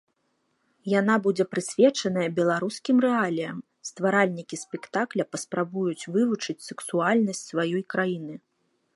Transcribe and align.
Яна 0.99 1.15
будзе 1.25 1.45
прысвечаная 1.51 2.23
беларускім 2.39 3.03
рэаліям, 3.05 3.57
стваральнікі 3.89 4.55
спектакля 4.63 5.23
паспрабуюць 5.33 6.07
вывучыць 6.15 6.65
сэксуальнасць 6.69 7.43
сваёй 7.51 7.83
краіны. 7.95 8.35